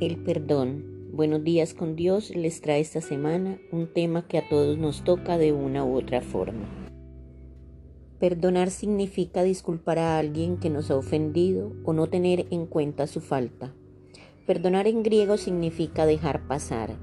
El 0.00 0.16
perdón. 0.16 1.12
Buenos 1.12 1.44
días 1.44 1.72
con 1.72 1.94
Dios 1.94 2.34
les 2.34 2.60
trae 2.60 2.80
esta 2.80 3.00
semana 3.00 3.58
un 3.70 3.86
tema 3.86 4.26
que 4.26 4.38
a 4.38 4.48
todos 4.48 4.76
nos 4.76 5.04
toca 5.04 5.38
de 5.38 5.52
una 5.52 5.84
u 5.84 5.96
otra 5.96 6.20
forma. 6.20 6.66
Perdonar 8.18 8.70
significa 8.70 9.44
disculpar 9.44 10.00
a 10.00 10.18
alguien 10.18 10.56
que 10.56 10.68
nos 10.68 10.90
ha 10.90 10.96
ofendido 10.96 11.72
o 11.84 11.92
no 11.92 12.08
tener 12.08 12.46
en 12.50 12.66
cuenta 12.66 13.06
su 13.06 13.20
falta. 13.20 13.72
Perdonar 14.48 14.88
en 14.88 15.04
griego 15.04 15.36
significa 15.36 16.06
dejar 16.06 16.48
pasar. 16.48 16.96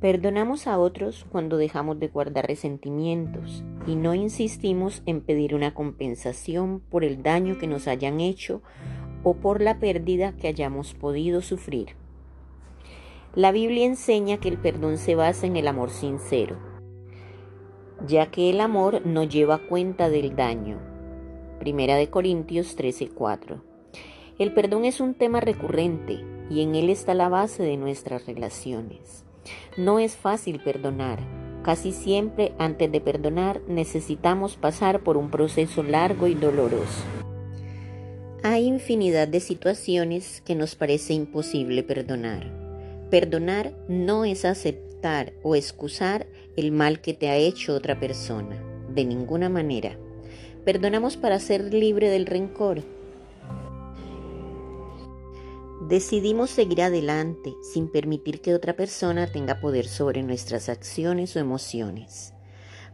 Perdonamos 0.00 0.66
a 0.68 0.78
otros 0.78 1.26
cuando 1.28 1.58
dejamos 1.58 2.00
de 2.00 2.08
guardar 2.08 2.46
resentimientos 2.46 3.62
y 3.86 3.94
no 3.94 4.14
insistimos 4.14 5.02
en 5.04 5.20
pedir 5.20 5.54
una 5.54 5.74
compensación 5.74 6.80
por 6.80 7.04
el 7.04 7.22
daño 7.22 7.58
que 7.58 7.66
nos 7.66 7.88
hayan 7.88 8.20
hecho 8.20 8.62
o 9.22 9.34
por 9.34 9.60
la 9.60 9.78
pérdida 9.78 10.32
que 10.32 10.48
hayamos 10.48 10.94
podido 10.94 11.40
sufrir. 11.40 11.96
La 13.34 13.52
Biblia 13.52 13.84
enseña 13.86 14.38
que 14.38 14.48
el 14.48 14.58
perdón 14.58 14.98
se 14.98 15.14
basa 15.14 15.46
en 15.46 15.56
el 15.56 15.68
amor 15.68 15.90
sincero, 15.90 16.56
ya 18.06 18.30
que 18.30 18.50
el 18.50 18.60
amor 18.60 19.04
no 19.06 19.22
lleva 19.24 19.58
cuenta 19.58 20.08
del 20.08 20.34
daño. 20.34 20.78
Primera 21.58 21.96
de 21.96 22.08
Corintios 22.08 22.76
13:4. 22.76 23.62
El 24.38 24.54
perdón 24.54 24.84
es 24.84 25.00
un 25.00 25.14
tema 25.14 25.40
recurrente 25.40 26.24
y 26.48 26.62
en 26.62 26.74
él 26.74 26.90
está 26.90 27.14
la 27.14 27.28
base 27.28 27.62
de 27.62 27.76
nuestras 27.76 28.26
relaciones. 28.26 29.24
No 29.76 29.98
es 29.98 30.16
fácil 30.16 30.60
perdonar. 30.60 31.18
Casi 31.62 31.92
siempre 31.92 32.54
antes 32.58 32.90
de 32.90 33.00
perdonar 33.00 33.60
necesitamos 33.66 34.56
pasar 34.56 35.00
por 35.00 35.16
un 35.16 35.30
proceso 35.30 35.82
largo 35.82 36.28
y 36.28 36.34
doloroso. 36.34 37.04
Hay 38.44 38.66
infinidad 38.66 39.26
de 39.26 39.40
situaciones 39.40 40.42
que 40.42 40.54
nos 40.54 40.76
parece 40.76 41.12
imposible 41.12 41.82
perdonar. 41.82 42.46
Perdonar 43.10 43.74
no 43.88 44.24
es 44.24 44.44
aceptar 44.44 45.32
o 45.42 45.56
excusar 45.56 46.28
el 46.56 46.70
mal 46.70 47.00
que 47.00 47.14
te 47.14 47.30
ha 47.30 47.36
hecho 47.36 47.74
otra 47.74 47.98
persona, 47.98 48.56
de 48.94 49.04
ninguna 49.04 49.48
manera. 49.48 49.98
Perdonamos 50.64 51.16
para 51.16 51.40
ser 51.40 51.74
libre 51.74 52.10
del 52.10 52.26
rencor. 52.26 52.84
Decidimos 55.88 56.50
seguir 56.50 56.82
adelante 56.82 57.54
sin 57.72 57.90
permitir 57.90 58.40
que 58.40 58.54
otra 58.54 58.76
persona 58.76 59.26
tenga 59.26 59.60
poder 59.60 59.88
sobre 59.88 60.22
nuestras 60.22 60.68
acciones 60.68 61.34
o 61.34 61.40
emociones. 61.40 62.34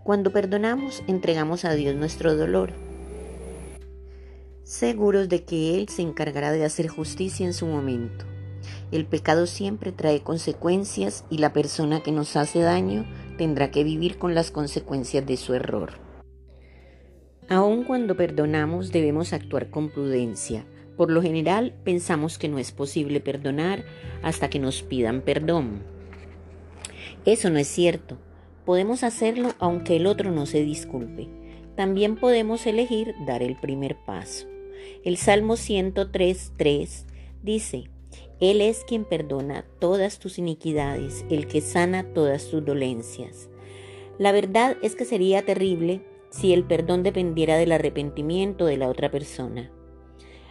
Cuando 0.04 0.32
perdonamos, 0.32 1.02
entregamos 1.06 1.66
a 1.66 1.74
Dios 1.74 1.94
nuestro 1.96 2.34
dolor 2.34 2.93
seguros 4.64 5.28
de 5.28 5.44
que 5.44 5.76
Él 5.76 5.88
se 5.88 6.02
encargará 6.02 6.50
de 6.50 6.64
hacer 6.64 6.88
justicia 6.88 7.46
en 7.46 7.52
su 7.52 7.66
momento. 7.66 8.24
El 8.90 9.06
pecado 9.06 9.46
siempre 9.46 9.92
trae 9.92 10.22
consecuencias 10.22 11.24
y 11.30 11.38
la 11.38 11.52
persona 11.52 12.02
que 12.02 12.12
nos 12.12 12.34
hace 12.36 12.60
daño 12.60 13.04
tendrá 13.36 13.70
que 13.70 13.84
vivir 13.84 14.18
con 14.18 14.34
las 14.34 14.50
consecuencias 14.50 15.26
de 15.26 15.36
su 15.36 15.54
error. 15.54 15.92
Aun 17.48 17.84
cuando 17.84 18.16
perdonamos 18.16 18.90
debemos 18.90 19.34
actuar 19.34 19.68
con 19.68 19.90
prudencia. 19.90 20.64
Por 20.96 21.10
lo 21.10 21.20
general 21.20 21.74
pensamos 21.84 22.38
que 22.38 22.48
no 22.48 22.58
es 22.58 22.72
posible 22.72 23.20
perdonar 23.20 23.84
hasta 24.22 24.48
que 24.48 24.58
nos 24.58 24.82
pidan 24.82 25.20
perdón. 25.20 25.82
Eso 27.26 27.50
no 27.50 27.58
es 27.58 27.68
cierto. 27.68 28.16
Podemos 28.64 29.02
hacerlo 29.02 29.50
aunque 29.58 29.96
el 29.96 30.06
otro 30.06 30.30
no 30.30 30.46
se 30.46 30.62
disculpe. 30.62 31.28
También 31.76 32.16
podemos 32.16 32.66
elegir 32.66 33.14
dar 33.26 33.42
el 33.42 33.56
primer 33.56 33.96
paso. 34.06 34.53
El 35.04 35.16
Salmo 35.16 35.54
103.3 35.54 37.04
dice, 37.42 37.90
Él 38.40 38.60
es 38.60 38.84
quien 38.84 39.04
perdona 39.04 39.64
todas 39.78 40.18
tus 40.18 40.38
iniquidades, 40.38 41.24
el 41.30 41.46
que 41.46 41.60
sana 41.60 42.04
todas 42.14 42.48
tus 42.48 42.64
dolencias. 42.64 43.48
La 44.18 44.32
verdad 44.32 44.76
es 44.82 44.94
que 44.94 45.04
sería 45.04 45.44
terrible 45.44 46.02
si 46.30 46.52
el 46.52 46.64
perdón 46.64 47.02
dependiera 47.02 47.56
del 47.56 47.72
arrepentimiento 47.72 48.66
de 48.66 48.76
la 48.76 48.88
otra 48.88 49.10
persona. 49.10 49.70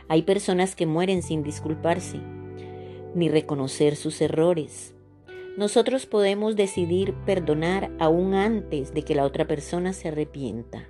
Hay 0.07 0.23
personas 0.23 0.75
que 0.75 0.85
mueren 0.85 1.23
sin 1.23 1.43
disculparse, 1.43 2.19
ni 3.15 3.29
reconocer 3.29 3.95
sus 3.95 4.21
errores. 4.21 4.95
Nosotros 5.57 6.05
podemos 6.05 6.55
decidir 6.55 7.13
perdonar 7.25 7.91
aún 7.99 8.33
antes 8.33 8.93
de 8.93 9.03
que 9.03 9.15
la 9.15 9.23
otra 9.23 9.45
persona 9.45 9.93
se 9.93 10.07
arrepienta. 10.07 10.87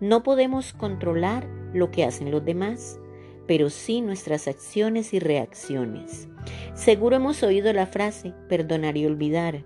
No 0.00 0.22
podemos 0.22 0.72
controlar 0.72 1.48
lo 1.74 1.90
que 1.90 2.04
hacen 2.04 2.30
los 2.30 2.44
demás, 2.44 2.98
pero 3.46 3.68
sí 3.68 4.00
nuestras 4.00 4.48
acciones 4.48 5.12
y 5.12 5.18
reacciones. 5.18 6.28
Seguro 6.74 7.16
hemos 7.16 7.42
oído 7.42 7.72
la 7.72 7.86
frase 7.86 8.32
perdonar 8.48 8.96
y 8.96 9.06
olvidar. 9.06 9.64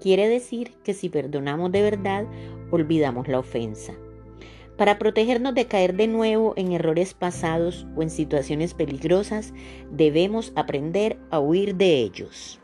Quiere 0.00 0.28
decir 0.28 0.72
que 0.82 0.94
si 0.94 1.08
perdonamos 1.08 1.70
de 1.70 1.82
verdad, 1.82 2.26
olvidamos 2.70 3.28
la 3.28 3.38
ofensa. 3.38 3.94
Para 4.76 4.98
protegernos 4.98 5.54
de 5.54 5.66
caer 5.66 5.94
de 5.94 6.08
nuevo 6.08 6.54
en 6.56 6.72
errores 6.72 7.14
pasados 7.14 7.86
o 7.94 8.02
en 8.02 8.10
situaciones 8.10 8.74
peligrosas, 8.74 9.52
debemos 9.90 10.52
aprender 10.56 11.18
a 11.30 11.38
huir 11.38 11.76
de 11.76 12.00
ellos. 12.00 12.58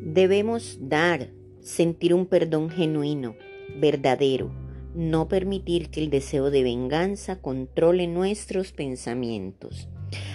Debemos 0.00 0.78
dar, 0.80 1.30
sentir 1.60 2.14
un 2.14 2.26
perdón 2.26 2.70
genuino, 2.70 3.34
verdadero, 3.80 4.52
no 4.94 5.28
permitir 5.28 5.90
que 5.90 6.00
el 6.00 6.10
deseo 6.10 6.50
de 6.50 6.62
venganza 6.62 7.40
controle 7.40 8.06
nuestros 8.06 8.72
pensamientos. 8.72 9.88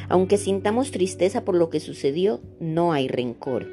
Aunque 0.09 0.38
sintamos 0.38 0.91
tristeza 0.91 1.44
por 1.45 1.56
lo 1.56 1.69
que 1.69 1.79
sucedió, 1.79 2.41
no 2.59 2.94
hay 2.94 3.07
rencor. 3.07 3.68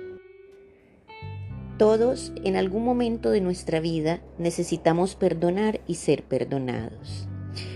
Todos 1.78 2.32
en 2.44 2.56
algún 2.56 2.84
momento 2.84 3.30
de 3.30 3.40
nuestra 3.40 3.80
vida 3.80 4.22
necesitamos 4.38 5.16
perdonar 5.16 5.80
y 5.86 5.96
ser 5.96 6.22
perdonados. 6.22 7.26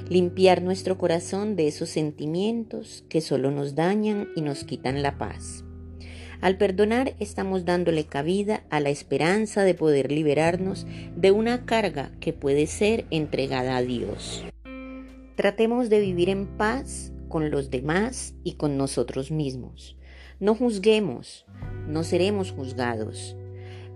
Limpiar 0.08 0.62
nuestro 0.62 0.98
corazón 0.98 1.56
de 1.56 1.66
esos 1.66 1.88
sentimientos 1.88 3.04
que 3.08 3.20
solo 3.20 3.50
nos 3.50 3.74
dañan 3.74 4.28
y 4.36 4.42
nos 4.42 4.64
quitan 4.64 5.02
la 5.02 5.18
paz. 5.18 5.64
Al 6.40 6.56
perdonar 6.56 7.14
estamos 7.18 7.64
dándole 7.64 8.04
cabida 8.04 8.62
a 8.70 8.78
la 8.78 8.90
esperanza 8.90 9.64
de 9.64 9.74
poder 9.74 10.12
liberarnos 10.12 10.86
de 11.16 11.32
una 11.32 11.66
carga 11.66 12.12
que 12.20 12.32
puede 12.32 12.68
ser 12.68 13.06
entregada 13.10 13.76
a 13.76 13.82
Dios. 13.82 14.44
Tratemos 15.34 15.88
de 15.88 16.00
vivir 16.00 16.28
en 16.28 16.46
paz 16.46 17.12
con 17.28 17.50
los 17.50 17.70
demás 17.70 18.34
y 18.44 18.54
con 18.54 18.76
nosotros 18.76 19.32
mismos. 19.32 19.96
No 20.38 20.54
juzguemos, 20.54 21.44
no 21.88 22.04
seremos 22.04 22.52
juzgados. 22.52 23.36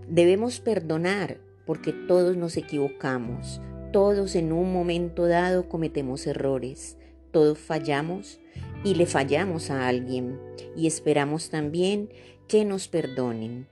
Debemos 0.09 0.59
perdonar 0.59 1.39
porque 1.65 1.93
todos 1.93 2.37
nos 2.37 2.57
equivocamos, 2.57 3.61
todos 3.93 4.35
en 4.35 4.53
un 4.53 4.73
momento 4.73 5.27
dado 5.27 5.69
cometemos 5.69 6.27
errores, 6.27 6.97
todos 7.31 7.59
fallamos 7.59 8.41
y 8.85 8.95
le 8.95 9.07
fallamos 9.07 9.71
a 9.71 9.87
alguien 9.87 10.39
y 10.77 10.87
esperamos 10.87 11.51
también 11.51 12.11
que 12.53 12.67
nos 12.67 12.87
perdonen. 12.87 13.67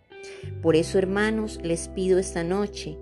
Por 0.62 0.74
eso, 0.74 0.96
hermanos, 0.96 1.60
les 1.62 1.88
pido 1.88 2.18
esta 2.18 2.44
noche 2.44 2.96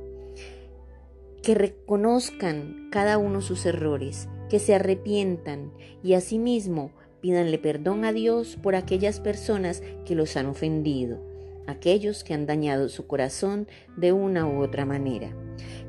que 1.40 1.54
reconozcan 1.54 2.88
cada 2.90 3.16
uno 3.16 3.40
sus 3.42 3.64
errores, 3.64 4.28
que 4.50 4.58
se 4.58 4.74
arrepientan 4.74 5.72
y 6.02 6.14
asimismo 6.14 6.90
pídanle 7.20 7.58
perdón 7.58 8.04
a 8.04 8.12
Dios 8.12 8.58
por 8.60 8.74
aquellas 8.74 9.20
personas 9.20 9.80
que 10.04 10.16
los 10.16 10.36
han 10.36 10.46
ofendido, 10.46 11.22
aquellos 11.68 12.24
que 12.24 12.34
han 12.34 12.46
dañado 12.46 12.88
su 12.88 13.06
corazón 13.06 13.68
de 13.96 14.10
una 14.10 14.48
u 14.48 14.60
otra 14.60 14.84
manera. 14.84 15.32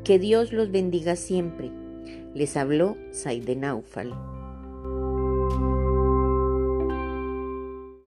Que 0.03 0.19
Dios 0.19 0.53
los 0.53 0.69
bendiga 0.69 1.15
siempre. 1.15 1.71
Les 2.35 2.57
habló 2.57 2.95
Saide 3.09 3.55
Naufal. 3.55 4.38